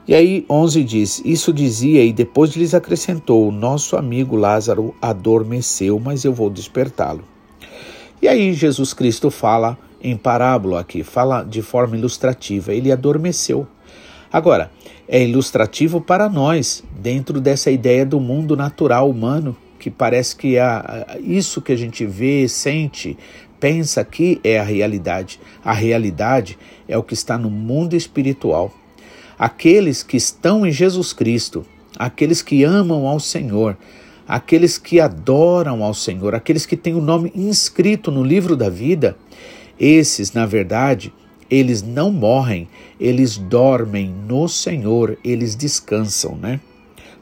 E 0.07 0.15
aí 0.15 0.45
11 0.51 0.85
diz: 0.85 1.23
Isso 1.25 1.53
dizia 1.53 2.05
e 2.05 2.13
depois 2.13 2.51
lhes 2.57 2.75
acrescentou: 2.75 3.53
Nosso 3.53 3.97
amigo 3.97 4.37
Lázaro 4.37 4.95
adormeceu, 5.01 6.01
mas 6.01 6.25
eu 6.25 6.33
vou 6.33 6.51
despertá-lo. 6.51 7.23
E 8.21 8.29
aí 8.29 8.53
Jesus 8.53 8.93
Cristo 8.93 9.31
fala 9.31 9.79
em 10.03 10.17
parábola 10.17 10.81
aqui, 10.81 11.03
fala 11.03 11.43
de 11.43 11.63
forma 11.63 11.97
ilustrativa. 11.97 12.73
Ele 12.73 12.91
adormeceu. 12.91 13.67
Agora, 14.33 14.71
é 15.09 15.23
ilustrativo 15.23 16.01
para 16.01 16.29
nós, 16.29 16.85
dentro 16.99 17.41
dessa 17.41 17.71
ideia 17.71 18.07
do 18.07 18.21
mundo 18.21 18.57
natural 18.57 19.11
humano, 19.11 19.57
que 19.81 19.91
parece 19.91 20.37
que 20.37 20.59
é 20.59 21.19
isso 21.23 21.63
que 21.63 21.73
a 21.73 21.77
gente 21.77 22.05
vê, 22.05 22.47
sente, 22.47 23.17
pensa 23.59 24.05
que 24.05 24.39
é 24.45 24.61
a 24.61 24.63
realidade. 24.63 25.41
A 25.65 25.73
realidade 25.73 26.59
é 26.87 26.97
o 26.99 27.03
que 27.03 27.15
está 27.15 27.39
no 27.39 27.51
mundo 27.51 27.97
espiritual. 27.97 28.71
Aqueles 29.39 30.03
que 30.03 30.19
estão 30.19 30.67
em 30.67 30.71
Jesus 30.71 31.15
Cristo, 31.15 31.65
aqueles 31.99 32.43
que 32.43 32.63
amam 32.63 33.07
ao 33.07 33.19
Senhor, 33.19 33.77
aqueles 34.29 34.77
que 34.77 35.01
adoram 35.01 35.83
ao 35.83 35.95
Senhor, 35.95 36.35
aqueles 36.35 36.67
que 36.67 36.77
têm 36.77 36.95
o 36.95 37.01
nome 37.01 37.33
inscrito 37.35 38.11
no 38.11 38.23
livro 38.23 38.55
da 38.55 38.69
vida, 38.69 39.17
esses, 39.79 40.35
na 40.35 40.45
verdade, 40.45 41.11
eles 41.51 41.83
não 41.83 42.13
morrem, 42.13 42.69
eles 43.01 43.39
dormem 43.39 44.15
no 44.29 44.47
Senhor, 44.47 45.19
eles 45.25 45.57
descansam, 45.57 46.37
né? 46.37 46.61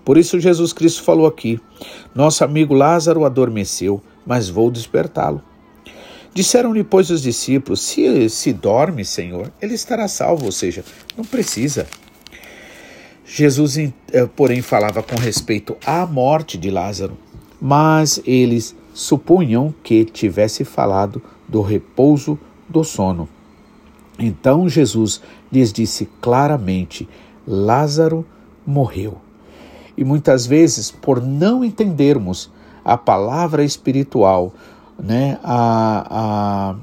Por 0.09 0.17
isso 0.17 0.41
Jesus 0.41 0.73
Cristo 0.73 1.03
falou 1.03 1.27
aqui: 1.27 1.61
Nosso 2.15 2.43
amigo 2.43 2.73
Lázaro 2.73 3.27
adormeceu, 3.27 4.03
mas 4.25 4.49
vou 4.49 4.71
despertá-lo. 4.71 5.43
Disseram-lhe, 6.33 6.83
pois, 6.83 7.11
os 7.11 7.21
discípulos: 7.21 7.83
Se 7.83 8.31
se 8.31 8.55
dorme, 8.55 9.05
Senhor, 9.05 9.53
ele 9.61 9.75
estará 9.75 10.09
salvo, 10.09 10.47
ou 10.47 10.50
seja, 10.50 10.83
não 11.15 11.27
precisa. 11.27 11.87
Jesus, 13.23 13.77
eh, 13.77 13.93
porém, 14.35 14.62
falava 14.62 15.03
com 15.03 15.15
respeito 15.15 15.77
à 15.85 16.07
morte 16.07 16.57
de 16.57 16.71
Lázaro, 16.71 17.15
mas 17.61 18.19
eles 18.25 18.75
supunham 18.95 19.75
que 19.83 20.07
tivesse 20.07 20.65
falado 20.65 21.21
do 21.47 21.61
repouso 21.61 22.38
do 22.67 22.83
sono. 22.83 23.29
Então 24.19 24.71
Jesus 24.71 25.21
lhes 25.53 25.71
disse 25.71 26.09
claramente: 26.23 27.07
Lázaro 27.47 28.25
morreu. 28.67 29.27
E 29.99 30.05
muitas 30.05 30.47
vezes, 30.47 30.93
por 30.93 31.21
não 31.21 31.64
entendermos 31.64 32.49
a 32.85 32.97
palavra 32.97 33.64
espiritual, 33.64 34.55
né, 34.97 35.40
a, 35.43 36.76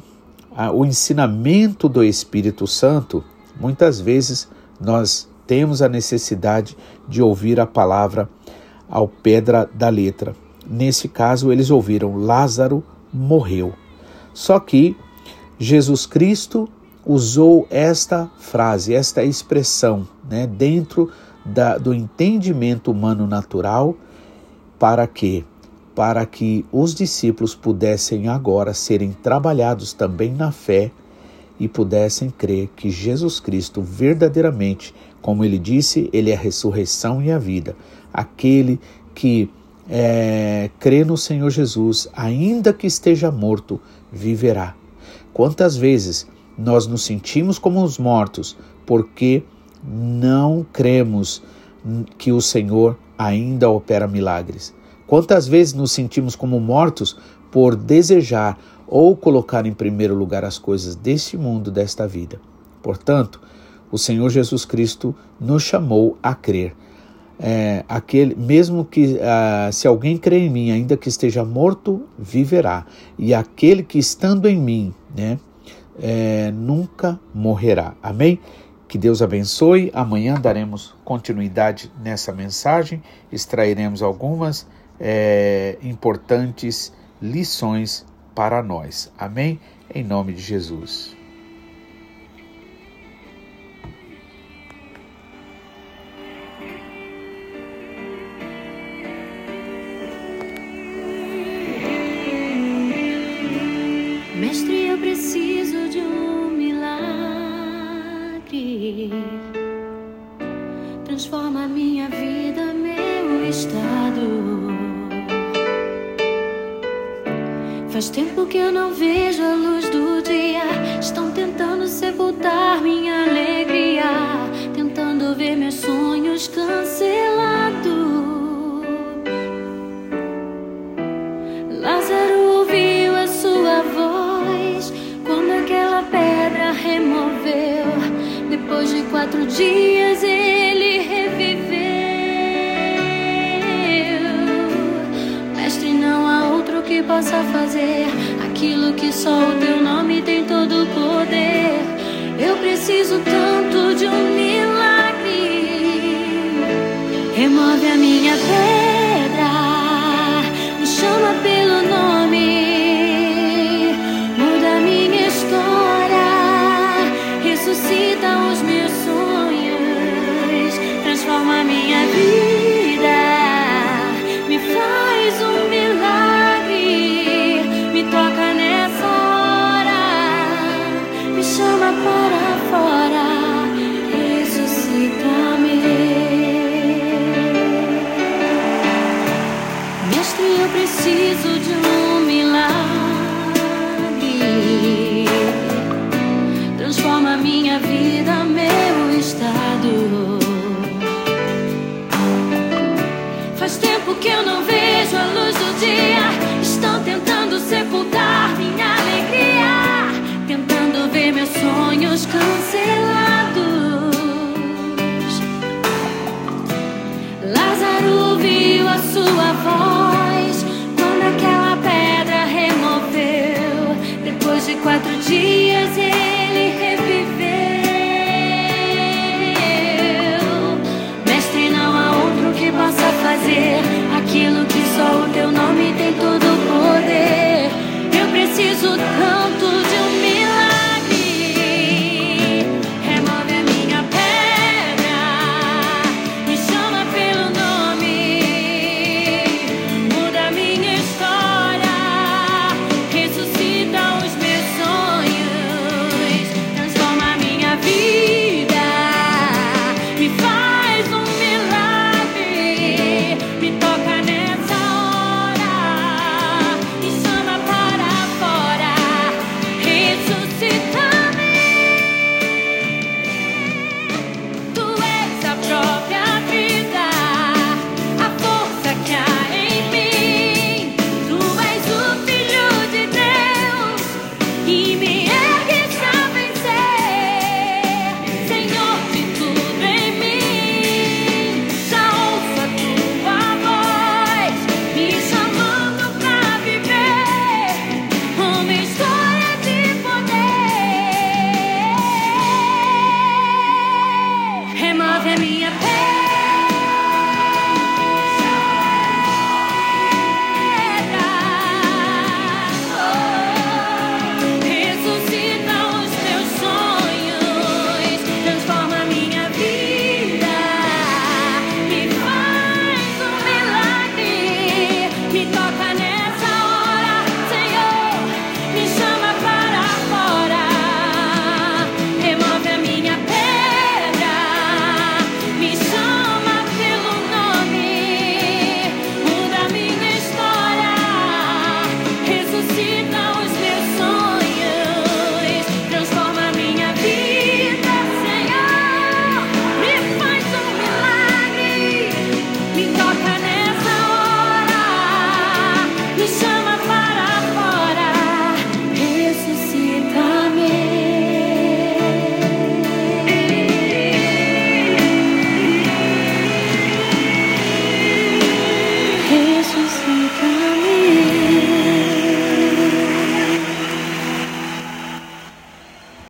a, 0.57 0.65
a, 0.65 0.71
o 0.73 0.85
ensinamento 0.85 1.87
do 1.87 2.03
Espírito 2.03 2.67
Santo, 2.67 3.23
muitas 3.57 4.01
vezes 4.01 4.49
nós 4.81 5.29
temos 5.47 5.81
a 5.81 5.87
necessidade 5.87 6.75
de 7.07 7.21
ouvir 7.21 7.57
a 7.57 7.65
palavra 7.65 8.29
ao 8.89 9.07
pedra 9.07 9.69
da 9.73 9.87
letra. 9.87 10.35
Nesse 10.69 11.07
caso, 11.07 11.53
eles 11.53 11.71
ouviram: 11.71 12.17
Lázaro 12.17 12.83
morreu. 13.13 13.73
Só 14.33 14.59
que 14.59 14.93
Jesus 15.57 16.05
Cristo 16.05 16.67
usou 17.05 17.65
esta 17.69 18.29
frase, 18.37 18.93
esta 18.93 19.23
expressão, 19.23 20.05
né, 20.29 20.45
dentro 20.45 21.09
da, 21.45 21.77
do 21.77 21.93
entendimento 21.93 22.91
humano 22.91 23.27
natural, 23.27 23.95
para 24.79 25.05
que 25.05 25.45
para 25.93 26.25
que 26.25 26.65
os 26.73 26.93
discípulos 26.93 27.55
pudessem 27.55 28.27
agora 28.27 28.73
serem 28.73 29.13
trabalhados 29.13 29.93
também 29.93 30.33
na 30.33 30.51
fé 30.51 30.91
e 31.57 31.69
pudessem 31.69 32.29
crer 32.29 32.69
que 32.75 32.89
Jesus 32.89 33.39
Cristo 33.39 33.81
verdadeiramente, 33.81 34.93
como 35.21 35.45
ele 35.45 35.57
disse, 35.57 36.09
ele 36.11 36.31
é 36.31 36.35
a 36.35 36.39
ressurreição 36.39 37.21
e 37.21 37.31
a 37.31 37.39
vida. 37.39 37.77
Aquele 38.13 38.77
que 39.13 39.49
é, 39.89 40.69
crê 40.81 41.05
no 41.05 41.15
Senhor 41.15 41.49
Jesus, 41.49 42.09
ainda 42.13 42.73
que 42.73 42.87
esteja 42.87 43.31
morto, 43.31 43.79
viverá. 44.11 44.75
Quantas 45.33 45.77
vezes 45.77 46.27
nós 46.57 46.87
nos 46.87 47.03
sentimos 47.03 47.57
como 47.57 47.81
os 47.81 47.97
mortos 47.97 48.57
porque 48.85 49.43
não 49.87 50.65
cremos 50.71 51.43
que 52.17 52.31
o 52.31 52.41
Senhor 52.41 52.97
ainda 53.17 53.69
opera 53.69 54.07
milagres? 54.07 54.73
Quantas 55.07 55.47
vezes 55.47 55.73
nos 55.73 55.91
sentimos 55.91 56.35
como 56.35 56.59
mortos 56.59 57.17
por 57.51 57.75
desejar 57.75 58.57
ou 58.87 59.15
colocar 59.15 59.65
em 59.65 59.73
primeiro 59.73 60.15
lugar 60.15 60.43
as 60.43 60.57
coisas 60.57 60.95
deste 60.95 61.37
mundo, 61.37 61.69
desta 61.69 62.07
vida? 62.07 62.39
Portanto, 62.81 63.39
o 63.91 63.97
Senhor 63.97 64.29
Jesus 64.29 64.65
Cristo 64.65 65.15
nos 65.39 65.63
chamou 65.63 66.17
a 66.21 66.33
crer. 66.33 66.75
É, 67.37 67.83
aquele, 67.87 68.33
mesmo 68.33 68.85
que 68.85 69.15
uh, 69.15 69.71
se 69.71 69.87
alguém 69.87 70.17
crê 70.17 70.39
em 70.39 70.49
mim, 70.49 70.71
ainda 70.71 70.95
que 70.95 71.09
esteja 71.09 71.43
morto, 71.43 72.03
viverá. 72.17 72.85
E 73.17 73.33
aquele 73.33 73.83
que 73.83 73.99
estando 73.99 74.47
em 74.47 74.57
mim, 74.57 74.93
né, 75.15 75.37
é, 75.99 76.51
nunca 76.51 77.19
morrerá. 77.33 77.93
Amém? 78.01 78.39
Que 78.87 78.97
Deus 78.97 79.21
abençoe. 79.21 79.91
Amanhã 79.93 80.35
daremos 80.39 80.95
continuidade 81.03 81.91
nessa 82.01 82.31
mensagem, 82.31 83.01
extrairemos 83.31 84.01
algumas 84.03 84.67
é, 84.99 85.77
importantes 85.81 86.93
lições 87.21 88.05
para 88.33 88.61
nós. 88.61 89.11
Amém? 89.17 89.59
Em 89.93 90.03
nome 90.03 90.33
de 90.33 90.41
Jesus. 90.41 91.15